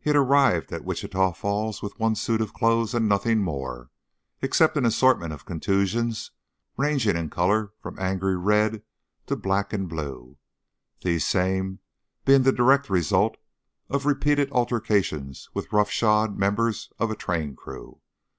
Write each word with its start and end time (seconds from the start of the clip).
He 0.00 0.08
had 0.08 0.16
arrived 0.16 0.72
at 0.72 0.82
Wichita 0.82 1.34
Falls 1.34 1.82
with 1.82 2.00
one 2.00 2.14
suit 2.14 2.40
of 2.40 2.54
clothes 2.54 2.94
and 2.94 3.06
nothing 3.06 3.40
more, 3.42 3.90
except 4.40 4.78
an 4.78 4.86
assortment 4.86 5.30
of 5.30 5.44
contusions 5.44 6.30
ranging 6.78 7.18
in 7.18 7.28
color 7.28 7.74
from 7.78 7.98
angry 7.98 8.34
red 8.34 8.82
to 9.26 9.36
black 9.36 9.74
and 9.74 9.86
blue, 9.86 10.38
these 11.02 11.26
same 11.26 11.80
being 12.24 12.44
the 12.44 12.50
direct 12.52 12.88
result 12.88 13.36
of 13.90 14.06
repeated 14.06 14.50
altercations 14.52 15.50
with 15.52 15.70
roughshod 15.70 16.38
members 16.38 16.90
of 16.98 17.10
a 17.10 17.14
train 17.14 17.54
crew. 17.54 18.00